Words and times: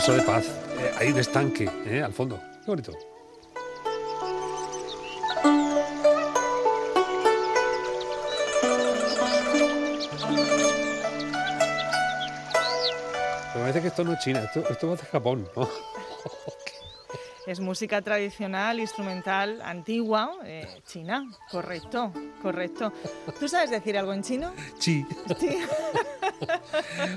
descanso 0.00 0.12
de 0.14 0.22
paz. 0.22 0.46
Eh, 0.78 0.92
hay 0.98 1.12
un 1.12 1.18
estanque 1.18 1.70
eh, 1.84 2.02
al 2.02 2.12
fondo. 2.12 2.40
Qué 2.64 2.70
bonito. 2.70 2.92
Me 13.54 13.60
parece 13.60 13.82
que 13.82 13.88
esto 13.88 14.04
no 14.04 14.12
es 14.14 14.18
China, 14.20 14.42
esto, 14.42 14.64
esto 14.70 14.94
es 14.94 15.00
de 15.00 15.06
Japón, 15.06 15.48
¿no? 15.56 15.68
Es 17.46 17.58
música 17.58 18.00
tradicional, 18.00 18.78
instrumental, 18.78 19.60
antigua, 19.62 20.36
eh, 20.44 20.68
china. 20.86 21.28
Correcto, 21.50 22.12
correcto. 22.42 22.92
¿Tú 23.40 23.48
sabes 23.48 23.70
decir 23.70 23.98
algo 23.98 24.12
en 24.12 24.22
chino? 24.22 24.52
Sí. 24.78 25.04
Sí. 25.40 25.58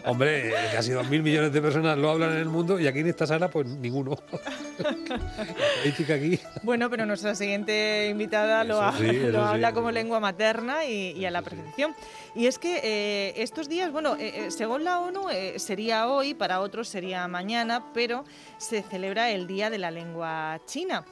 Hombre, 0.05 0.53
casi 0.73 0.91
dos 0.91 1.07
mil 1.09 1.23
millones 1.23 1.51
de 1.53 1.61
personas 1.61 1.97
lo 1.97 2.09
hablan 2.11 2.31
en 2.33 2.37
el 2.39 2.45
mundo 2.49 2.79
y 2.79 2.87
aquí 2.87 2.99
en 2.99 3.07
esta 3.07 3.25
sala, 3.27 3.49
pues 3.49 3.67
ninguno. 3.67 4.17
aquí. 6.13 6.39
Bueno, 6.63 6.89
pero 6.89 7.05
nuestra 7.05 7.35
siguiente 7.35 8.07
invitada 8.09 8.63
lo, 8.63 8.81
ha- 8.81 8.97
sí, 8.97 9.07
sí. 9.09 9.35
habla 9.35 9.73
como 9.73 9.91
lengua 9.91 10.19
materna 10.19 10.85
y, 10.85 11.11
y 11.11 11.25
a 11.25 11.31
la 11.31 11.41
perfección. 11.41 11.95
Y 12.35 12.47
es 12.47 12.57
que 12.57 12.79
eh, 12.83 13.33
estos 13.37 13.69
días, 13.69 13.91
bueno, 13.91 14.15
eh, 14.15 14.45
eh, 14.47 14.51
según 14.51 14.83
la 14.83 14.99
ONU 14.99 15.29
eh, 15.29 15.59
sería 15.59 16.07
hoy, 16.07 16.33
para 16.33 16.59
otros 16.61 16.87
sería 16.87 17.27
mañana, 17.27 17.85
pero 17.93 18.23
se 18.57 18.81
celebra 18.81 19.29
el 19.31 19.47
Día 19.47 19.69
de 19.69 19.77
la 19.77 19.91
Lengua 19.91 20.59
China. 20.65 21.05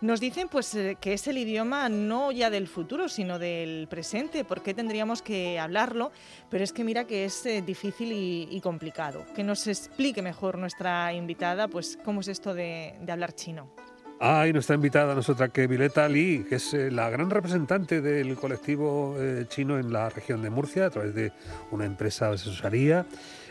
Nos 0.00 0.20
dicen 0.20 0.46
pues 0.48 0.72
eh, 0.76 0.96
que 1.00 1.12
es 1.12 1.26
el 1.26 1.38
idioma 1.38 1.88
no 1.88 2.30
ya 2.30 2.50
del 2.50 2.68
futuro, 2.68 3.08
sino 3.08 3.40
del 3.40 3.88
presente. 3.88 4.44
¿Por 4.44 4.62
qué 4.62 4.72
tendríamos 4.72 5.22
que 5.22 5.58
hablarlo? 5.58 6.12
Pero 6.48 6.62
es 6.62 6.72
que 6.72 6.84
mira 6.84 7.04
que 7.04 7.24
es 7.24 7.44
eh, 7.46 7.62
difícil 7.62 8.12
y, 8.12 8.60
complicado. 8.60 9.26
Que 9.34 9.42
nos 9.42 9.66
explique 9.66 10.22
mejor 10.22 10.56
nuestra 10.56 11.12
invitada, 11.12 11.66
pues 11.66 11.98
cómo 12.04 12.20
es 12.20 12.28
esto 12.28 12.54
de, 12.54 12.94
hablar 13.08 13.34
chino. 13.34 13.72
Ah, 14.20 14.46
nuestra 14.52 14.76
invitada, 14.76 15.14
nosotras, 15.16 15.50
que 15.50 15.66
Violeta 15.66 16.08
Lee, 16.08 16.46
que 16.48 16.56
es 16.56 16.74
eh, 16.74 16.90
la 16.92 17.10
gran 17.10 17.30
representante 17.30 18.00
del 18.00 18.36
colectivo 18.36 19.16
chino 19.48 19.78
en 19.78 19.92
la 19.92 20.10
región 20.10 20.42
de 20.42 20.50
Murcia, 20.50 20.86
a 20.86 20.90
través 20.90 21.14
de 21.14 21.32
una 21.72 21.84
empresa 21.84 22.28
de 22.28 22.34
asesoría. 22.34 23.04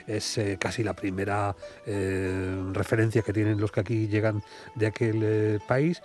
Es 0.05 0.39
casi 0.57 0.85
la 0.85 0.93
primera 0.93 1.53
referencia 2.71 3.21
que 3.23 3.33
tienen 3.33 3.59
los 3.59 3.73
que 3.73 3.81
aquí 3.81 4.07
llegan 4.07 4.41
de 4.75 4.87
aquel 4.87 5.59
país. 5.67 6.01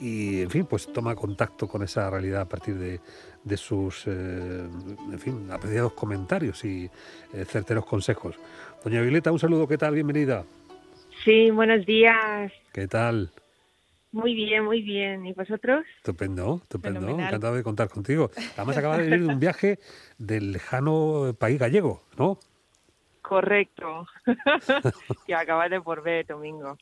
Y, 0.00 0.42
en 0.42 0.50
fin, 0.50 0.66
pues 0.66 0.92
toma 0.92 1.14
contacto 1.14 1.66
con 1.66 1.82
esa 1.82 2.10
realidad 2.10 2.42
a 2.42 2.48
partir 2.48 2.76
de, 2.76 3.00
de 3.44 3.56
sus, 3.56 4.06
eh, 4.06 4.10
en 4.10 5.18
fin, 5.18 5.48
apreciados 5.50 5.92
comentarios 5.94 6.64
y 6.64 6.90
eh, 7.32 7.44
certeros 7.46 7.86
consejos. 7.86 8.36
Doña 8.84 9.00
Violeta, 9.00 9.32
un 9.32 9.38
saludo, 9.38 9.66
¿qué 9.66 9.78
tal? 9.78 9.94
Bienvenida. 9.94 10.44
Sí, 11.24 11.50
buenos 11.50 11.86
días. 11.86 12.52
¿Qué 12.72 12.86
tal? 12.86 13.30
Muy 14.12 14.34
bien, 14.34 14.64
muy 14.64 14.82
bien. 14.82 15.26
¿Y 15.26 15.32
vosotros? 15.32 15.84
Estupendo, 15.98 16.60
estupendo. 16.62 17.00
Fenomenal. 17.00 17.28
Encantado 17.28 17.54
de 17.54 17.62
contar 17.62 17.88
contigo. 17.88 18.30
Además, 18.56 18.76
acaba 18.76 18.98
de 18.98 19.04
venir 19.10 19.26
de 19.26 19.32
un 19.32 19.40
viaje 19.40 19.78
del 20.18 20.52
lejano 20.52 21.34
país 21.38 21.58
gallego, 21.58 22.02
¿no? 22.18 22.38
Correcto. 23.26 24.06
que 25.26 25.34
acabas 25.34 25.68
de 25.68 25.80
por 25.80 26.00
ver 26.00 26.24
domingo. 26.26 26.78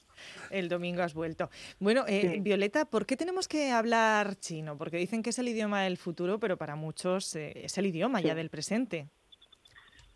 El 0.50 0.68
domingo 0.68 1.02
has 1.02 1.14
vuelto. 1.14 1.48
Bueno, 1.80 2.04
eh, 2.06 2.32
Sí. 2.34 2.40
Violeta, 2.40 2.84
¿por 2.84 3.06
qué 3.06 3.16
tenemos 3.16 3.48
que 3.48 3.70
hablar 3.70 4.36
chino? 4.36 4.76
Porque 4.76 4.98
dicen 4.98 5.22
que 5.22 5.30
es 5.30 5.38
el 5.38 5.48
idioma 5.48 5.82
del 5.84 5.96
futuro, 5.96 6.38
pero 6.38 6.58
para 6.58 6.76
muchos 6.76 7.34
eh, 7.34 7.64
es 7.64 7.78
el 7.78 7.86
idioma 7.86 8.20
ya 8.20 8.34
del 8.34 8.50
presente. 8.50 9.06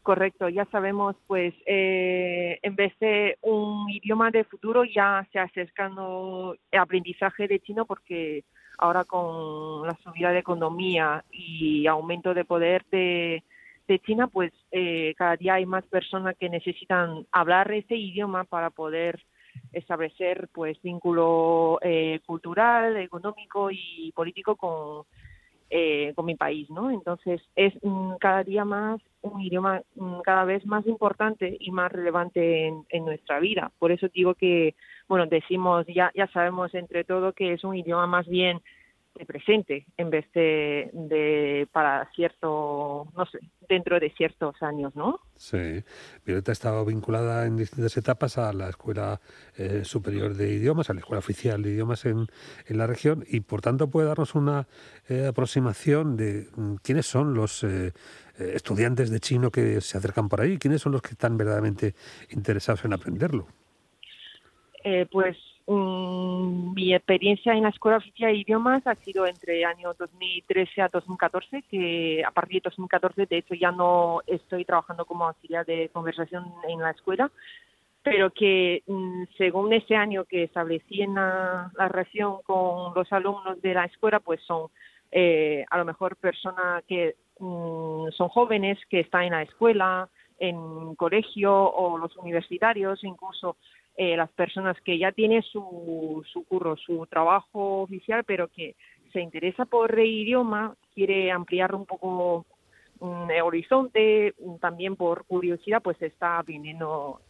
Correcto, 0.02 0.50
ya 0.50 0.66
sabemos, 0.66 1.16
pues 1.26 1.54
eh, 1.64 2.58
en 2.60 2.76
vez 2.76 2.92
de 3.00 3.38
un 3.40 3.88
idioma 3.88 4.30
de 4.30 4.44
futuro 4.44 4.84
ya 4.84 5.26
se 5.32 5.38
acercando 5.38 6.56
el 6.70 6.78
aprendizaje 6.78 7.48
de 7.48 7.60
chino 7.60 7.86
porque 7.86 8.44
ahora 8.76 9.04
con 9.04 9.86
la 9.86 9.96
subida 10.04 10.30
de 10.30 10.40
economía 10.40 11.24
y 11.30 11.86
aumento 11.86 12.34
de 12.34 12.44
poder 12.44 12.84
de, 12.90 13.42
de 13.88 13.98
China, 14.00 14.28
pues 14.28 14.52
eh, 14.70 15.14
cada 15.16 15.36
día 15.36 15.54
hay 15.54 15.66
más 15.66 15.84
personas 15.86 16.36
que 16.36 16.48
necesitan 16.48 17.26
hablar 17.32 17.72
ese 17.72 17.96
idioma 17.96 18.44
para 18.44 18.70
poder 18.70 19.20
establecer 19.72 20.48
pues 20.52 20.80
vínculo 20.82 21.78
eh, 21.82 22.20
cultural, 22.26 22.96
económico 22.98 23.70
y 23.70 24.12
político 24.14 24.56
con, 24.56 25.04
eh, 25.70 26.12
con 26.14 26.26
mi 26.26 26.36
país, 26.36 26.68
¿no? 26.70 26.90
Entonces 26.90 27.40
es 27.56 27.74
mm, 27.82 28.16
cada 28.20 28.44
día 28.44 28.64
más 28.64 29.00
un 29.22 29.40
idioma 29.40 29.82
mm, 29.96 30.20
cada 30.20 30.44
vez 30.44 30.64
más 30.66 30.86
importante 30.86 31.56
y 31.58 31.70
más 31.70 31.90
relevante 31.90 32.66
en, 32.66 32.84
en 32.90 33.04
nuestra 33.04 33.40
vida. 33.40 33.72
Por 33.78 33.90
eso 33.90 34.08
digo 34.08 34.34
que, 34.34 34.74
bueno, 35.08 35.26
decimos, 35.26 35.86
ya, 35.86 36.12
ya 36.14 36.26
sabemos 36.28 36.74
entre 36.74 37.04
todo 37.04 37.32
que 37.32 37.54
es 37.54 37.64
un 37.64 37.76
idioma 37.76 38.06
más 38.06 38.26
bien 38.28 38.60
de 39.18 39.26
presente 39.26 39.86
en 39.96 40.10
vez 40.10 40.30
de, 40.32 40.90
de 40.92 41.68
para 41.72 42.08
cierto, 42.14 43.08
no 43.16 43.26
sé, 43.26 43.38
dentro 43.68 43.98
de 44.00 44.10
ciertos 44.10 44.62
años, 44.62 44.94
¿no? 44.96 45.20
Sí. 45.36 45.82
Violeta 46.24 46.52
ha 46.52 46.54
estado 46.54 46.84
vinculada 46.84 47.46
en 47.46 47.56
distintas 47.56 47.96
etapas 47.96 48.38
a 48.38 48.52
la 48.52 48.68
Escuela 48.68 49.20
eh, 49.56 49.84
Superior 49.84 50.34
de 50.34 50.52
Idiomas, 50.52 50.90
a 50.90 50.94
la 50.94 51.00
Escuela 51.00 51.18
Oficial 51.18 51.62
de 51.62 51.70
Idiomas 51.70 52.04
en, 52.06 52.26
en 52.66 52.78
la 52.78 52.86
región 52.86 53.24
y, 53.28 53.40
por 53.40 53.60
tanto, 53.60 53.90
puede 53.90 54.08
darnos 54.08 54.34
una 54.34 54.66
eh, 55.08 55.26
aproximación 55.26 56.16
de 56.16 56.48
mm, 56.56 56.76
quiénes 56.76 57.06
son 57.06 57.34
los 57.34 57.62
eh, 57.64 57.92
eh, 58.38 58.52
estudiantes 58.54 59.10
de 59.10 59.20
chino 59.20 59.50
que 59.50 59.80
se 59.80 59.98
acercan 59.98 60.28
por 60.28 60.40
ahí, 60.40 60.58
quiénes 60.58 60.82
son 60.82 60.92
los 60.92 61.02
que 61.02 61.10
están 61.10 61.36
verdaderamente 61.36 61.94
interesados 62.30 62.84
en 62.84 62.92
aprenderlo. 62.92 63.48
Eh, 64.84 65.06
pues 65.10 65.36
mm, 65.68 66.74
mi 66.74 66.94
experiencia 66.94 67.52
en 67.52 67.62
la 67.62 67.68
Escuela 67.68 67.98
Oficial 67.98 68.32
de 68.32 68.38
Idiomas 68.38 68.86
ha 68.86 68.94
sido 68.96 69.26
entre 69.26 69.58
el 69.58 69.64
año 69.64 69.94
2013 69.94 70.82
a 70.82 70.88
2014, 70.88 71.62
que 71.70 72.24
a 72.24 72.30
partir 72.30 72.62
de 72.62 72.70
2014 72.70 73.26
de 73.26 73.38
hecho 73.38 73.54
ya 73.54 73.70
no 73.70 74.20
estoy 74.26 74.64
trabajando 74.64 75.04
como 75.04 75.26
auxiliar 75.26 75.64
de 75.66 75.90
conversación 75.90 76.52
en 76.68 76.80
la 76.80 76.90
escuela, 76.90 77.30
pero 78.02 78.30
que 78.30 78.82
mm, 78.86 79.24
según 79.36 79.72
ese 79.72 79.94
año 79.94 80.24
que 80.24 80.44
establecí 80.44 81.02
en 81.02 81.14
la, 81.14 81.70
la 81.76 81.88
relación 81.88 82.42
con 82.44 82.94
los 82.94 83.12
alumnos 83.12 83.60
de 83.60 83.74
la 83.74 83.84
escuela, 83.84 84.20
pues 84.20 84.40
son 84.42 84.68
eh, 85.10 85.64
a 85.70 85.78
lo 85.78 85.84
mejor 85.84 86.16
personas 86.16 86.84
que 86.86 87.16
mm, 87.38 88.08
son 88.10 88.28
jóvenes 88.28 88.78
que 88.90 89.00
están 89.00 89.24
en 89.24 89.32
la 89.32 89.42
escuela, 89.42 90.08
en 90.38 90.94
colegio 90.94 91.52
o 91.52 91.98
los 91.98 92.16
universitarios, 92.16 93.02
incluso 93.04 93.56
eh, 94.00 94.16
las 94.16 94.30
personas 94.30 94.80
que 94.82 94.96
ya 94.96 95.10
tienen 95.10 95.42
su, 95.42 96.24
su 96.32 96.44
curro, 96.44 96.76
su 96.76 97.04
trabajo 97.06 97.82
oficial, 97.82 98.22
pero 98.22 98.46
que 98.46 98.76
se 99.12 99.20
interesa 99.20 99.64
por 99.64 99.98
el 99.98 100.06
idioma, 100.06 100.76
quiere 100.94 101.32
ampliar 101.32 101.74
un 101.74 101.84
poco 101.84 102.46
mm, 103.00 103.28
el 103.28 103.42
horizonte, 103.42 104.34
mm, 104.38 104.58
también 104.58 104.94
por 104.94 105.24
curiosidad, 105.24 105.82
pues 105.82 106.00
está 106.00 106.38
aprendiendo 106.38 107.20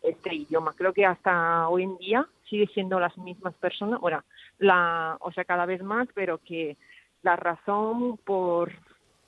este 0.00 0.34
idioma. 0.34 0.72
Creo 0.72 0.94
que 0.94 1.04
hasta 1.04 1.68
hoy 1.68 1.82
en 1.82 1.98
día 1.98 2.26
sigue 2.48 2.68
siendo 2.68 2.98
las 2.98 3.14
mismas 3.18 3.52
personas, 3.56 4.00
bueno, 4.00 4.24
la, 4.58 5.18
o 5.20 5.30
sea, 5.30 5.44
cada 5.44 5.66
vez 5.66 5.82
más, 5.82 6.08
pero 6.14 6.38
que 6.38 6.78
la 7.20 7.36
razón 7.36 8.16
por, 8.16 8.72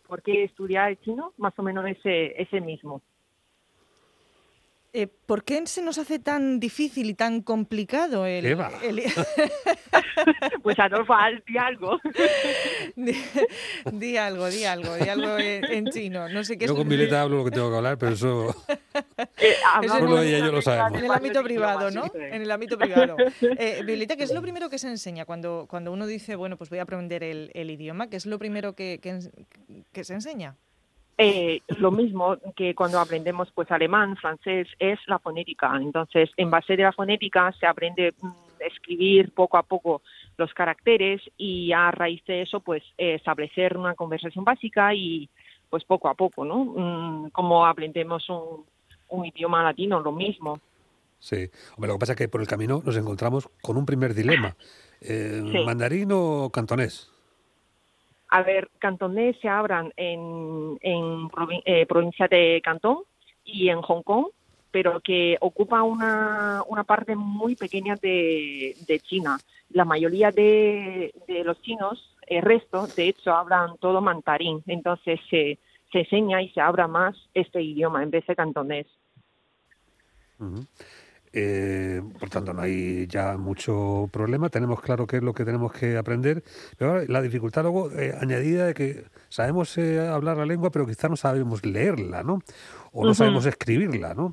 por 0.09 0.23
qué 0.23 0.45
estudiar 0.45 0.93
el 0.93 1.01
chino 1.01 1.35
más 1.37 1.53
o 1.59 1.63
menos 1.63 1.85
es, 1.85 1.99
es 2.05 2.51
el 2.55 2.63
mismo. 2.63 3.03
Eh, 4.99 5.09
¿Por 5.09 5.45
qué 5.45 5.67
se 5.67 5.83
nos 5.83 5.99
hace 5.99 6.19
tan 6.19 6.59
difícil 6.59 7.11
y 7.11 7.15
tan 7.15 7.43
complicado 7.43 8.25
el... 8.25 8.47
Eva. 8.47 8.71
el- 8.83 9.03
Pues 10.63 10.79
Adolfo, 10.79 11.13
di 11.47 11.59
algo. 11.59 12.01
di, 12.97 13.13
di 13.93 14.17
algo, 14.17 14.49
di 14.49 14.65
algo, 14.65 14.95
di 14.95 15.07
algo 15.11 15.37
en, 15.37 15.65
en 15.67 15.87
chino. 15.91 16.31
No 16.31 16.43
sé 16.45 16.57
qué 16.57 16.67
Yo 16.67 16.73
es- 16.73 16.79
con 16.79 16.89
Violeta 16.89 17.21
hablo 17.21 17.37
lo 17.37 17.45
que 17.45 17.51
tengo 17.51 17.71
que 17.71 17.77
hablar, 17.77 17.99
pero 17.99 18.13
eso... 18.15 18.55
Eh, 19.39 19.55
ella 19.83 20.39
y 20.39 20.41
yo 20.41 20.51
lo 20.53 20.63
sabemos. 20.63 20.99
En 20.99 21.05
el 21.05 21.11
ámbito 21.11 21.43
privado, 21.43 21.91
¿no? 21.91 22.05
En 22.15 22.41
el 22.41 22.51
ámbito 22.51 22.79
privado. 22.79 23.17
Eh, 23.43 23.83
Violeta, 23.85 24.17
¿qué 24.17 24.25
es 24.25 24.33
lo 24.33 24.41
primero 24.41 24.71
que 24.71 24.79
se 24.79 24.89
enseña 24.89 25.27
cuando, 25.27 25.67
cuando 25.69 25.93
uno 25.93 26.07
dice, 26.07 26.37
bueno, 26.37 26.57
pues 26.57 26.71
voy 26.71 26.79
a 26.79 26.83
aprender 26.83 27.23
el, 27.23 27.51
el 27.53 27.71
idioma? 27.71 28.09
¿Qué 28.09 28.17
es 28.17 28.25
lo 28.25 28.39
primero 28.39 28.75
que, 28.75 28.99
que 29.93 30.05
se 30.05 30.15
enseña? 30.15 30.57
Eh, 31.19 31.63
lo 31.79 31.91
mismo 31.91 32.37
que 32.55 32.75
cuando 32.75 33.01
aprendemos 33.01 33.49
pues 33.55 33.71
alemán, 33.71 34.17
francés, 34.17 34.69
es 34.79 34.99
la 35.07 35.19
fonética. 35.19 35.75
Entonces, 35.77 36.31
en 36.37 36.51
base 36.51 36.77
de 36.77 36.83
la 36.83 36.93
fonética 36.93 37.53
se 37.59 37.67
aprende 37.67 38.15
mm, 38.21 38.27
a 38.27 38.67
escribir 38.67 39.33
poco 39.33 39.57
a 39.57 39.63
poco 39.63 40.03
los 40.37 40.53
caracteres 40.53 41.23
y 41.39 41.73
a 41.73 41.91
raíz 41.91 42.23
de 42.27 42.43
eso 42.43 42.61
pues 42.61 42.83
establecer 42.99 43.77
una 43.79 43.95
conversación 43.95 44.45
básica 44.45 44.93
y 44.95 45.29
pues 45.71 45.85
poco 45.85 46.09
a 46.09 46.15
poco, 46.15 46.45
¿no? 46.45 46.65
Mm, 46.65 47.31
como 47.31 47.65
aprendemos 47.67 48.29
un, 48.29 48.65
un 49.09 49.27
idioma 49.27 49.63
latino, 49.63 50.01
lo 50.01 50.13
mismo. 50.13 50.61
Sí. 51.19 51.49
Hombre, 51.77 51.89
lo 51.89 51.95
que 51.95 52.01
pasa 52.01 52.13
es 52.13 52.19
que 52.19 52.29
por 52.29 52.41
el 52.41 52.47
camino 52.47 52.83
nos 52.85 52.97
encontramos 52.97 53.49
con 53.63 53.77
un 53.77 53.87
primer 53.87 54.15
dilema. 54.15 54.55
Eh, 55.01 55.43
Sí. 55.53 55.65
¿Mandarín 55.65 56.11
o 56.13 56.51
cantonés? 56.53 57.11
A 58.29 58.43
ver, 58.43 58.69
cantonés 58.79 59.37
se 59.41 59.49
hablan 59.49 59.93
en, 59.97 60.79
en 60.81 61.29
provi- 61.29 61.63
eh, 61.65 61.87
provincia 61.87 62.27
de 62.27 62.61
Cantón 62.63 62.99
y 63.45 63.69
en 63.69 63.81
Hong 63.83 64.03
Kong, 64.03 64.27
pero 64.71 65.01
que 65.01 65.37
ocupa 65.41 65.83
una, 65.83 66.63
una 66.67 66.85
parte 66.85 67.15
muy 67.15 67.55
pequeña 67.55 67.95
de, 67.97 68.77
China. 69.05 69.39
La 69.71 69.85
mayoría 69.85 70.31
de, 70.31 71.15
de 71.29 71.45
los 71.45 71.61
chinos, 71.63 72.17
el 72.27 72.43
resto, 72.43 72.87
de 72.89 73.09
hecho, 73.09 73.33
hablan 73.33 73.77
todo 73.79 74.01
mandarín, 74.01 74.63
entonces 74.67 75.21
se, 75.31 75.59
se 75.93 75.99
enseña 76.01 76.43
y 76.43 76.51
se 76.51 76.61
habla 76.61 76.89
más 76.89 77.17
este 77.33 77.63
idioma 77.63 78.03
en 78.03 78.11
vez 78.11 78.27
de 78.27 78.37
cantonés. 78.37 78.87
Eh, 81.39 82.01
por 82.19 82.31
tanto, 82.31 82.55
no 82.55 82.63
hay 82.63 83.07
ya 83.09 83.37
mucho 83.37 84.09
problema. 84.11 84.49
Tenemos 84.49 84.81
claro 84.81 85.07
qué 85.07 85.19
es 85.19 85.23
lo 85.23 85.35
que 85.35 85.45
tenemos 85.45 85.71
que 85.71 85.99
aprender. 85.99 86.43
Pero 86.79 87.05
la 87.05 87.21
dificultad 87.21 87.61
luego 87.61 87.91
eh, 87.93 88.15
añadida 88.19 88.69
de 88.69 88.73
que 88.73 89.05
sabemos 89.29 89.77
eh, 89.77 90.01
hablar 90.01 90.39
la 90.39 90.47
lengua, 90.47 90.71
pero 90.71 90.87
quizás 90.87 91.11
no 91.11 91.17
sabemos 91.17 91.67
leerla, 91.67 92.23
¿no? 92.23 92.39
O 92.91 93.05
no 93.05 93.13
sabemos 93.13 93.45
escribirla, 93.45 94.15
¿no? 94.15 94.33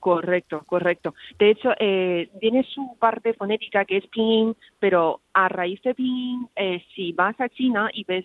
Correcto, 0.00 0.64
correcto. 0.66 1.14
De 1.38 1.50
hecho, 1.50 1.70
tiene 1.78 2.64
su 2.74 2.96
parte 2.98 3.34
fonética 3.34 3.84
que 3.84 3.98
es 3.98 4.06
pinyin, 4.08 4.56
pero 4.80 5.20
a 5.32 5.48
raíz 5.48 5.80
de 5.82 5.94
pinyin, 5.94 6.48
si 6.96 7.12
vas 7.12 7.40
a 7.40 7.48
China 7.50 7.88
y 7.94 8.02
ves 8.02 8.24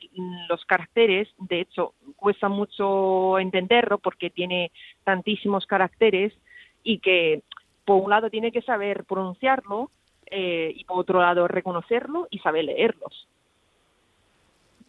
los 0.49 0.65
caracteres, 0.65 1.29
de 1.37 1.61
hecho, 1.61 1.93
cuesta 2.15 2.49
mucho 2.49 3.37
entenderlo 3.37 3.99
porque 3.99 4.31
tiene 4.31 4.71
tantísimos 5.03 5.67
caracteres 5.67 6.33
y 6.87 6.99
que 6.99 7.43
por 7.87 8.03
un 8.03 8.09
lado 8.09 8.29
tiene 8.29 8.51
que 8.51 8.61
saber 8.61 9.05
pronunciarlo 9.05 9.89
eh, 10.25 10.73
y 10.75 10.83
por 10.83 10.99
otro 10.99 11.21
lado 11.21 11.47
reconocerlo 11.47 12.27
y 12.29 12.39
saber 12.39 12.65
leerlos. 12.65 13.29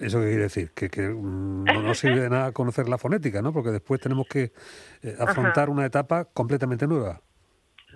¿Eso 0.00 0.18
qué 0.18 0.26
quiere 0.26 0.42
decir? 0.42 0.72
Que, 0.72 0.88
mm, 1.08 1.64
no 1.64 1.94
sirve 1.94 2.22
de 2.22 2.30
nada 2.30 2.50
conocer 2.50 2.88
la 2.88 2.98
fonética, 2.98 3.40
¿no? 3.40 3.52
Porque 3.52 3.70
después 3.70 4.00
tenemos 4.00 4.26
que 4.26 4.50
eh, 5.02 5.14
afrontar 5.16 5.70
una 5.70 5.86
etapa 5.86 6.24
completamente 6.24 6.88
nueva. 6.88 7.20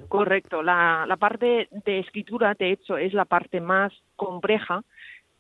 Correcto. 0.08 0.62
La, 0.62 1.04
la 1.08 1.16
parte 1.16 1.68
de 1.84 1.98
escritura, 1.98 2.54
de 2.54 2.70
hecho, 2.70 2.96
es 2.96 3.12
la 3.12 3.24
parte 3.24 3.60
más 3.60 3.92
compleja, 4.14 4.84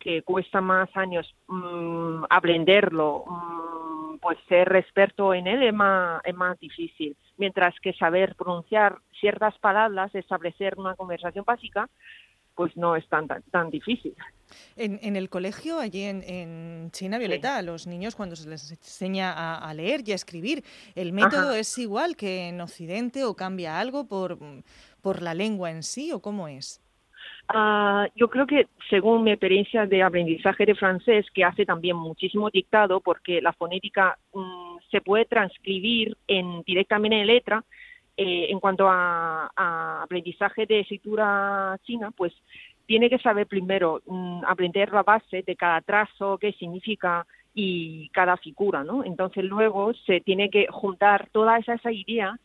que 0.00 0.22
cuesta 0.22 0.60
más 0.60 0.88
años 0.96 1.32
mm, 1.46 2.24
aprenderlo, 2.28 3.24
mm, 3.28 3.91
pues 4.22 4.38
ser 4.48 4.74
experto 4.76 5.34
en 5.34 5.46
él 5.46 5.62
es 5.64 5.74
más, 5.74 6.22
es 6.24 6.34
más 6.34 6.58
difícil 6.58 7.16
mientras 7.42 7.74
que 7.80 7.92
saber 7.94 8.36
pronunciar 8.36 8.98
ciertas 9.20 9.58
palabras, 9.58 10.14
establecer 10.14 10.78
una 10.78 10.94
conversación 10.94 11.44
básica, 11.44 11.90
pues 12.54 12.76
no 12.76 12.94
es 12.94 13.08
tan, 13.08 13.26
tan, 13.26 13.70
difícil. 13.70 14.14
En, 14.76 15.16
el 15.16 15.28
colegio, 15.28 15.80
allí 15.80 16.04
en, 16.04 16.90
China, 16.92 17.18
Violeta, 17.18 17.56
a 17.56 17.62
los 17.62 17.88
niños 17.88 18.14
cuando 18.14 18.36
se 18.36 18.48
les 18.48 18.70
enseña 18.70 19.58
a, 19.58 19.74
leer 19.74 20.02
y 20.06 20.12
a 20.12 20.14
escribir, 20.14 20.62
¿el 20.94 21.12
método 21.12 21.52
es 21.52 21.76
igual 21.78 22.14
que 22.14 22.48
en 22.48 22.60
Occidente 22.60 23.24
o 23.24 23.34
cambia 23.34 23.80
algo 23.80 24.06
por, 24.06 24.38
por 25.00 25.20
la 25.20 25.34
lengua 25.34 25.70
en 25.72 25.82
sí 25.82 26.12
o 26.12 26.20
cómo 26.20 26.46
es? 26.46 26.80
Ah, 27.48 28.06
yo 28.14 28.28
creo 28.28 28.46
que 28.46 28.68
según 28.88 29.24
mi 29.24 29.32
experiencia 29.32 29.86
de 29.86 30.02
aprendizaje 30.02 30.64
de 30.64 30.74
francés, 30.74 31.26
que 31.34 31.44
hace 31.44 31.66
también 31.66 31.96
muchísimo 31.96 32.50
dictado, 32.50 33.00
porque 33.00 33.42
la 33.42 33.52
fonética 33.52 34.16
mm, 34.32 34.76
se 34.90 35.00
puede 35.00 35.24
transcribir 35.26 36.16
en, 36.26 36.62
directamente 36.62 37.20
en 37.20 37.26
letra, 37.26 37.64
eh, 38.16 38.46
en 38.50 38.60
cuanto 38.60 38.88
a, 38.88 39.50
aprendizaje 40.02 40.66
de 40.66 40.80
escritura 40.80 41.78
china, 41.84 42.10
pues 42.10 42.32
tiene 42.86 43.08
que 43.08 43.18
saber 43.18 43.46
primero 43.46 44.02
mm, 44.06 44.44
aprender 44.46 44.92
la 44.92 45.02
base 45.02 45.42
de 45.42 45.56
cada 45.56 45.80
trazo, 45.80 46.38
qué 46.38 46.52
significa 46.52 47.26
y 47.54 48.08
cada 48.10 48.36
figura, 48.36 48.82
¿no? 48.84 49.04
Entonces 49.04 49.44
luego 49.44 49.92
se 50.06 50.20
tiene 50.20 50.50
que 50.50 50.66
juntar 50.70 51.28
todas 51.32 51.66
esas 51.68 51.92
ideas 51.92 52.38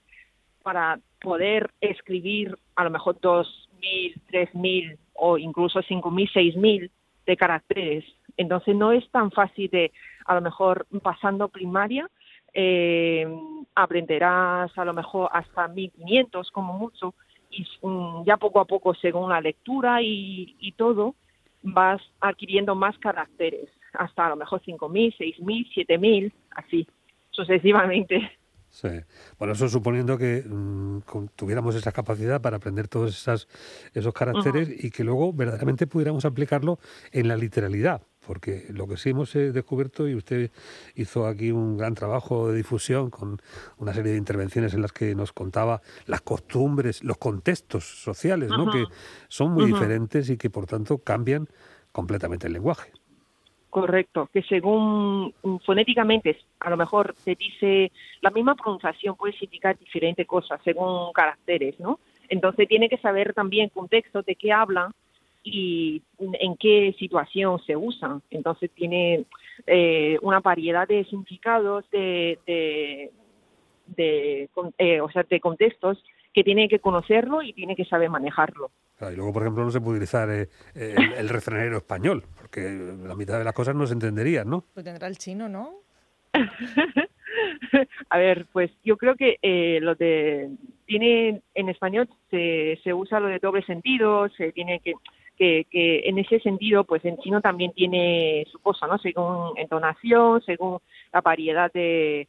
para 0.63 0.99
poder 1.21 1.71
escribir 1.81 2.57
a 2.75 2.83
lo 2.83 2.89
mejor 2.89 3.19
dos 3.21 3.66
mil, 3.79 4.21
tres 4.29 4.53
mil 4.53 4.97
o 5.13 5.37
incluso 5.37 5.81
cinco 5.81 6.11
mil, 6.11 6.29
seis 6.33 6.55
mil 6.55 6.91
de 7.25 7.37
caracteres. 7.37 8.05
Entonces 8.37 8.75
no 8.75 8.91
es 8.91 9.09
tan 9.11 9.31
fácil 9.31 9.69
de, 9.69 9.91
a 10.25 10.35
lo 10.35 10.41
mejor 10.41 10.87
pasando 11.01 11.49
primaria, 11.49 12.09
eh, 12.53 13.27
aprenderás 13.75 14.75
a 14.77 14.85
lo 14.85 14.93
mejor 14.93 15.29
hasta 15.31 15.67
1500 15.67 16.51
como 16.51 16.73
mucho 16.73 17.13
y 17.49 17.65
mm, 17.81 18.23
ya 18.25 18.37
poco 18.37 18.59
a 18.59 18.65
poco 18.65 18.93
según 18.95 19.29
la 19.29 19.41
lectura 19.41 20.01
y, 20.01 20.55
y 20.59 20.71
todo 20.73 21.15
vas 21.61 22.01
adquiriendo 22.19 22.75
más 22.75 22.97
caracteres 22.99 23.69
hasta 23.93 24.25
a 24.25 24.29
lo 24.29 24.35
mejor 24.35 24.61
5000, 24.63 25.15
6000, 25.17 25.73
7000 25.73 26.33
así 26.51 26.87
sucesivamente. 27.31 28.36
Sí. 28.79 28.89
Bueno, 29.39 29.55
eso 29.55 29.67
suponiendo 29.69 30.19
que 30.19 30.43
mm, 30.47 30.99
tuviéramos 31.35 31.73
esa 31.73 31.91
capacidad 31.91 32.39
para 32.39 32.57
aprender 32.57 32.87
todos 32.87 33.17
esas, 33.17 33.47
esos 33.95 34.13
caracteres 34.13 34.69
y 34.69 34.91
que 34.91 35.03
luego 35.03 35.33
verdaderamente 35.33 35.87
pudiéramos 35.87 36.25
aplicarlo 36.25 36.77
en 37.11 37.27
la 37.27 37.37
literalidad. 37.37 38.03
Porque 38.27 38.67
lo 38.69 38.87
que 38.87 38.97
sí 38.97 39.09
hemos 39.09 39.35
eh, 39.35 39.51
descubierto, 39.51 40.07
y 40.07 40.13
usted 40.13 40.51
hizo 40.93 41.25
aquí 41.25 41.49
un 41.49 41.75
gran 41.75 41.95
trabajo 41.95 42.51
de 42.51 42.57
difusión 42.57 43.09
con 43.09 43.41
una 43.77 43.95
serie 43.95 44.11
de 44.11 44.19
intervenciones 44.19 44.75
en 44.75 44.83
las 44.83 44.91
que 44.91 45.15
nos 45.15 45.33
contaba 45.33 45.81
las 46.05 46.21
costumbres, 46.21 47.03
los 47.03 47.17
contextos 47.17 47.83
sociales, 48.03 48.49
¿no? 48.49 48.71
que 48.71 48.85
son 49.27 49.53
muy 49.53 49.65
diferentes 49.65 50.29
y 50.29 50.37
que 50.37 50.51
por 50.51 50.67
tanto 50.67 50.99
cambian 50.99 51.47
completamente 51.91 52.45
el 52.45 52.53
lenguaje. 52.53 52.91
Correcto, 53.79 54.27
que 54.33 54.41
según 54.41 55.33
mm, 55.43 55.57
fonéticamente 55.57 56.35
a 56.61 56.71
lo 56.71 56.77
mejor 56.77 57.13
se 57.17 57.35
dice 57.35 57.91
la 58.21 58.31
misma 58.31 58.55
pronunciación 58.55 59.15
puede 59.15 59.33
significar 59.33 59.77
diferentes 59.77 60.25
cosas 60.25 60.59
según 60.63 61.13
caracteres, 61.13 61.79
¿no? 61.79 61.99
Entonces 62.27 62.67
tiene 62.67 62.89
que 62.89 62.97
saber 62.97 63.35
también 63.35 63.69
contexto 63.69 64.23
de 64.23 64.33
qué 64.33 64.51
habla 64.51 64.91
y 65.43 66.01
en 66.17 66.57
qué 66.57 66.95
situación 66.97 67.59
se 67.67 67.77
usa. 67.77 68.19
Entonces 68.31 68.71
tiene 68.71 69.25
eh, 69.67 70.17
una 70.23 70.39
variedad 70.39 70.87
de 70.87 71.05
significados, 71.05 71.87
de, 71.91 72.39
de, 72.47 73.11
de 73.95 74.49
eh, 74.79 75.01
o 75.01 75.09
sea, 75.11 75.21
de 75.21 75.39
contextos 75.39 76.03
que 76.33 76.43
tiene 76.43 76.67
que 76.67 76.79
conocerlo 76.79 77.43
y 77.43 77.53
tiene 77.53 77.75
que 77.75 77.85
saber 77.85 78.09
manejarlo. 78.09 78.71
Y 78.99 79.15
luego, 79.15 79.31
por 79.31 79.43
ejemplo, 79.43 79.63
no 79.63 79.71
se 79.71 79.79
puede 79.79 79.97
utilizar 79.97 80.29
eh, 80.29 80.49
el, 80.73 81.29
refranero 81.29 81.77
español, 81.77 82.23
porque 82.35 82.61
la 83.03 83.15
mitad 83.15 83.37
de 83.37 83.43
las 83.43 83.53
cosas 83.53 83.75
no 83.75 83.85
se 83.85 83.93
entenderían, 83.93 84.49
¿no? 84.49 84.63
Pues 84.73 84.83
tendrá 84.83 85.07
el 85.07 85.17
chino, 85.17 85.47
¿no? 85.47 85.75
A 88.09 88.17
ver, 88.17 88.47
pues 88.51 88.71
yo 88.83 88.97
creo 88.97 89.15
que 89.15 89.37
eh, 89.41 89.79
lo 89.81 89.95
de 89.95 90.49
tiene 90.85 91.41
en 91.53 91.69
español 91.69 92.09
se, 92.31 92.79
se 92.83 92.93
usa 92.93 93.19
lo 93.19 93.27
de 93.27 93.39
doble 93.39 93.61
sentido, 93.63 94.29
se 94.29 94.51
tiene 94.51 94.79
que, 94.79 94.93
que, 95.37 95.67
que 95.69 95.99
en 96.05 96.17
ese 96.17 96.39
sentido, 96.39 96.83
pues 96.83 97.05
en 97.05 97.17
chino 97.17 97.41
también 97.41 97.73
tiene 97.73 98.45
su 98.51 98.59
cosa, 98.59 98.87
¿no? 98.87 98.97
Según 98.97 99.57
entonación, 99.57 100.41
según 100.43 100.79
la 101.13 101.21
variedad 101.21 101.71
de, 101.71 102.27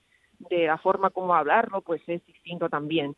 de 0.51 0.67
la 0.67 0.77
forma 0.79 1.11
como 1.11 1.35
hablarlo, 1.35 1.81
pues 1.81 2.03
es 2.09 2.25
distinto 2.27 2.69
también. 2.69 3.15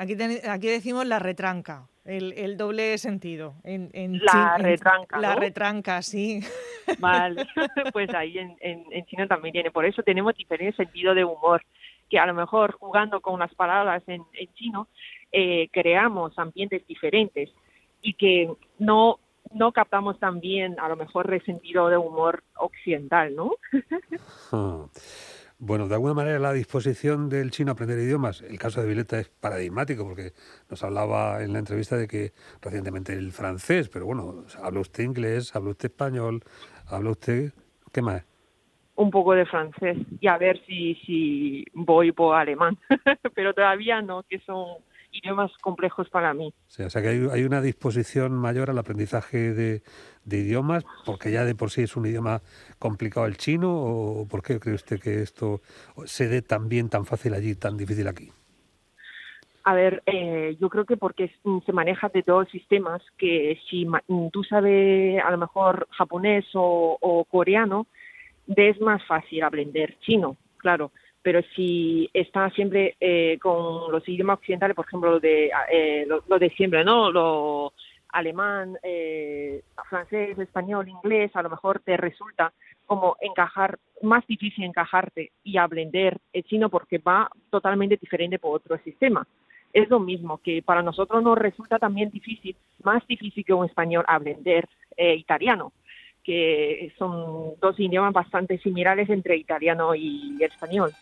Aquí, 0.00 0.16
aquí 0.48 0.68
decimos 0.68 1.04
la 1.06 1.18
retranca, 1.18 1.86
el, 2.06 2.32
el 2.32 2.56
doble 2.56 2.96
sentido. 2.96 3.56
En, 3.64 3.90
la 4.24 4.56
retranca. 4.56 5.18
La 5.18 5.34
retranca, 5.34 6.00
sí. 6.00 6.40
Vale, 7.00 7.44
pues 7.92 8.08
ahí 8.14 8.38
en, 8.38 8.56
en, 8.62 9.04
chino 9.04 9.28
también 9.28 9.52
tiene. 9.52 9.70
Por 9.70 9.84
eso 9.84 10.02
tenemos 10.02 10.34
diferentes 10.34 10.74
sentidos 10.76 11.14
de 11.14 11.24
humor, 11.26 11.62
que 12.08 12.18
a 12.18 12.24
lo 12.24 12.32
mejor 12.32 12.72
jugando 12.80 13.20
con 13.20 13.40
las 13.40 13.54
palabras 13.54 14.02
en, 14.06 14.22
chino 14.54 14.88
eh, 15.32 15.68
creamos 15.70 16.32
ambientes 16.38 16.86
diferentes 16.86 17.50
y 18.00 18.14
que 18.14 18.50
no 18.78 19.18
no 19.52 19.72
captamos 19.72 20.18
también 20.18 20.80
a 20.80 20.88
lo 20.88 20.96
mejor 20.96 21.30
el 21.34 21.44
sentido 21.44 21.88
de 21.88 21.98
humor 21.98 22.42
occidental, 22.56 23.34
¿no? 23.36 23.56
Bueno, 25.62 25.88
de 25.88 25.94
alguna 25.94 26.14
manera 26.14 26.38
la 26.38 26.54
disposición 26.54 27.28
del 27.28 27.50
chino 27.50 27.70
a 27.70 27.74
aprender 27.74 27.98
idiomas, 27.98 28.40
el 28.40 28.58
caso 28.58 28.80
de 28.80 28.88
Vileta 28.88 29.20
es 29.20 29.28
paradigmático 29.28 30.06
porque 30.06 30.32
nos 30.70 30.82
hablaba 30.82 31.42
en 31.42 31.52
la 31.52 31.58
entrevista 31.58 31.98
de 31.98 32.08
que 32.08 32.32
recientemente 32.62 33.12
el 33.12 33.30
francés, 33.30 33.90
pero 33.90 34.06
bueno, 34.06 34.46
habla 34.62 34.80
usted 34.80 35.04
inglés, 35.04 35.54
habla 35.54 35.72
usted 35.72 35.90
español, 35.90 36.42
habla 36.86 37.10
usted, 37.10 37.52
¿qué 37.92 38.00
más? 38.00 38.24
Un 38.94 39.10
poco 39.10 39.34
de 39.34 39.44
francés 39.44 39.98
y 40.18 40.28
a 40.28 40.38
ver 40.38 40.58
si, 40.64 40.94
si 41.04 41.66
voy 41.74 42.12
por 42.12 42.36
alemán, 42.36 42.78
pero 43.34 43.52
todavía 43.52 44.00
no, 44.00 44.22
que 44.22 44.38
son 44.38 44.78
idiomas 45.22 45.52
complejos 45.58 46.08
para 46.10 46.34
mí. 46.34 46.52
o 46.78 46.90
sea 46.90 47.02
que 47.02 47.08
hay, 47.08 47.44
una 47.44 47.60
disposición 47.60 48.32
mayor 48.32 48.70
al 48.70 48.78
aprendizaje 48.78 49.52
de, 49.52 49.82
idiomas, 50.26 50.84
porque 51.04 51.30
ya 51.32 51.44
de 51.44 51.54
por 51.54 51.70
sí 51.70 51.82
es 51.82 51.96
un 51.96 52.06
idioma 52.06 52.40
complicado 52.78 53.26
el 53.26 53.36
chino, 53.36 53.70
o 53.72 54.26
por 54.28 54.42
qué 54.42 54.60
cree 54.60 54.74
usted 54.74 55.00
que 55.00 55.22
esto 55.22 55.60
se 56.04 56.28
dé 56.28 56.42
tan 56.42 56.68
bien, 56.68 56.88
tan 56.88 57.04
fácil 57.04 57.34
allí, 57.34 57.54
tan 57.54 57.76
difícil 57.76 58.08
aquí? 58.08 58.30
A 59.64 59.74
ver, 59.74 60.02
eh, 60.06 60.56
yo 60.58 60.70
creo 60.70 60.86
que 60.86 60.96
porque 60.96 61.30
se 61.66 61.72
maneja 61.72 62.08
de 62.08 62.22
dos 62.26 62.48
sistemas 62.48 63.02
que 63.18 63.60
si 63.68 63.86
tú 64.32 64.42
sabes 64.44 65.22
a 65.22 65.30
lo 65.30 65.36
mejor 65.36 65.86
japonés 65.90 66.46
o, 66.54 66.96
o 67.00 67.24
coreano, 67.24 67.86
es 68.48 68.80
más 68.80 69.04
fácil 69.06 69.42
aprender 69.42 69.98
chino, 70.00 70.36
claro 70.56 70.90
pero 71.22 71.40
si 71.54 72.08
está 72.14 72.48
siempre 72.50 72.96
eh, 73.00 73.38
con 73.40 73.92
los 73.92 74.08
idiomas 74.08 74.38
occidentales, 74.38 74.74
por 74.74 74.86
ejemplo, 74.86 75.12
lo 75.12 75.20
de, 75.20 75.50
eh, 75.72 76.06
lo, 76.06 76.38
de 76.38 76.50
siempre, 76.50 76.84
¿no? 76.84 77.10
Lo 77.10 77.72
alemán, 78.08 78.76
eh, 78.82 79.62
francés, 79.88 80.38
español, 80.38 80.88
inglés, 80.88 81.30
a 81.34 81.42
lo 81.42 81.50
mejor 81.50 81.80
te 81.80 81.96
resulta 81.96 82.52
como 82.86 83.16
encajar, 83.20 83.78
más 84.02 84.26
difícil 84.26 84.64
encajarte 84.64 85.30
y 85.44 85.58
aprender 85.58 86.18
el 86.32 86.42
chino 86.44 86.70
porque 86.70 86.98
va 86.98 87.30
totalmente 87.50 87.98
diferente 88.00 88.38
por 88.38 88.56
otro 88.56 88.78
sistema. 88.78 89.26
Es 89.72 89.88
lo 89.88 90.00
mismo 90.00 90.38
que 90.38 90.62
para 90.62 90.82
nosotros 90.82 91.22
nos 91.22 91.38
resulta 91.38 91.78
también 91.78 92.10
difícil, 92.10 92.56
más 92.82 93.06
difícil 93.06 93.44
que 93.44 93.54
un 93.54 93.66
español 93.66 94.04
aprender 94.08 94.66
italiano 94.96 95.72
que 96.22 96.92
son 96.98 97.54
dos 97.60 97.78
idiomas 97.80 98.12
bastante 98.12 98.58
similares 98.58 99.08
entre 99.08 99.36
italiano 99.36 99.94
y 99.94 100.36
español. 100.42 100.92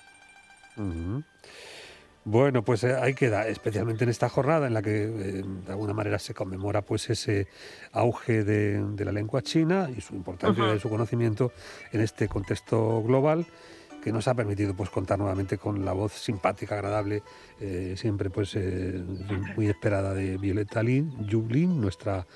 Bueno, 2.31 2.63
pues 2.63 2.85
eh, 2.85 2.95
ahí 2.95 3.15
queda, 3.15 3.49
especialmente 3.49 4.05
en 4.05 4.11
esta 4.11 4.29
jornada 4.29 4.67
en 4.67 4.75
la 4.75 4.83
que 4.83 5.05
eh, 5.05 5.43
de 5.67 5.73
alguna 5.73 5.95
manera 5.95 6.19
se 6.19 6.35
conmemora 6.35 6.83
pues 6.83 7.09
ese 7.09 7.47
auge 7.93 8.45
de, 8.45 8.85
la 9.03 9.13
lengua 9.13 9.41
china 9.41 9.89
y 9.97 10.03
su 10.03 10.15
importancia 10.15 10.75
y 10.75 10.79
su 10.79 10.91
conocimiento 10.91 11.53
en 11.91 12.03
este 12.03 12.29
contexto 12.29 13.03
global 13.03 13.47
que 14.03 14.13
nos 14.13 14.29
ha 14.29 14.35
permitido 14.35 14.75
pues 14.75 14.91
contar 14.91 15.19
nuevamente 15.19 15.57
con 15.57 15.87
la 15.87 15.95
voz 15.95 16.13
simpática, 16.13 16.75
agradable, 16.75 17.23
eh, 17.61 17.95
siempre 17.97 18.29
pues 18.29 18.55
muy 19.57 19.67
esperada 19.67 20.13
de 20.13 20.37
Violeta 20.37 20.83
Lin, 20.83 21.27
Yublin, 21.27 21.81
nuestra 21.81 22.27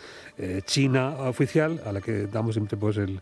china 0.65 1.11
oficial, 1.29 1.83
a 1.85 1.93
la 1.93 2.01
que 2.01 2.29
damos 2.29 2.55
siempre 2.55 2.79
pues 2.79 2.97
el, 2.97 3.21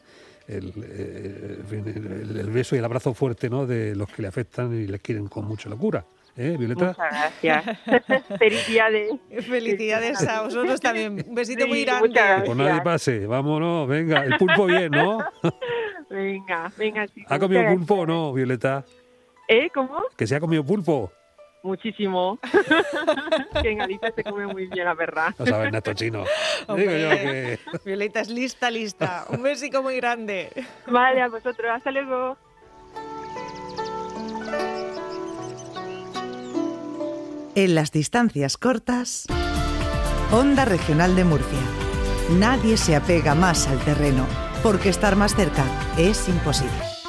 eh, 0.51 1.59
el, 1.71 2.37
el, 2.39 2.51
beso 2.51 2.75
y 2.75 2.79
el 2.79 2.85
abrazo 2.85 3.15
fuerte 3.15 3.49
¿no? 3.49 3.67
de 3.67 3.95
los 3.95 4.09
que 4.09 4.23
le 4.23 4.29
afectan 4.29 4.75
y 4.75 4.87
le 4.87 4.99
quieren 4.99 5.29
con 5.29 5.47
mucha 5.47 5.69
locura. 5.69 6.05
¿Eh, 6.37 6.57
Violeta? 6.59 6.89
Muchas 6.89 7.43
gracias. 7.43 8.29
Felicidades. 8.39 9.13
Felicidades 9.47 10.27
a 10.27 10.43
vosotros 10.43 10.81
también. 10.81 11.25
Un 11.27 11.35
besito 11.35 11.67
muy 11.67 11.85
grande. 11.85 12.21
Pues 12.47 12.57
nadie 12.57 12.81
pase. 12.83 13.27
Vámonos, 13.27 13.89
venga. 13.89 14.25
El 14.25 14.37
pulpo 14.39 14.67
bien, 14.67 14.91
¿no? 14.91 15.19
venga, 16.11 16.73
venga. 16.77 17.07
¿Ha 17.27 17.39
comido 17.39 17.65
pulpo 17.67 17.95
o 17.97 18.07
no, 18.07 18.33
Violeta? 18.33 18.85
¿Eh? 19.49 19.71
¿Cómo? 19.75 20.03
Que 20.17 20.27
se 20.27 20.37
ha 20.37 20.41
comido 20.41 20.65
pulpo. 20.65 21.13
Muchísimo. 21.63 22.39
que 23.63 23.71
en 23.71 23.79
Galicia 23.79 24.13
se 24.15 24.25
come 24.25 24.47
muy 24.47 24.67
bien, 24.67 24.85
la 24.85 24.95
verdad. 24.95 25.35
No 25.39 25.47
sabes, 25.47 25.73
Nato 25.73 25.93
Chino. 25.95 26.25
Digo 26.77 26.93
yo 26.93 27.11
que... 27.11 27.59
Violeta 27.85 28.21
es 28.21 28.31
lista, 28.31 28.71
lista. 28.71 29.27
Un 29.29 29.43
besico 29.43 29.83
muy 29.83 29.97
grande. 29.97 30.51
Vale, 30.87 31.23
a 31.23 31.29
vosotros. 31.29 31.71
Hasta 31.71 31.91
luego. 31.91 32.37
En 37.55 37.75
las 37.75 37.91
distancias 37.91 38.57
cortas, 38.57 39.27
Onda 40.31 40.65
Regional 40.65 41.17
de 41.17 41.25
Murcia. 41.25 41.59
Nadie 42.39 42.77
se 42.77 42.95
apega 42.95 43.35
más 43.35 43.67
al 43.67 43.79
terreno, 43.81 44.25
porque 44.63 44.89
estar 44.89 45.17
más 45.17 45.35
cerca 45.35 45.65
es 45.99 46.29
imposible. 46.29 47.00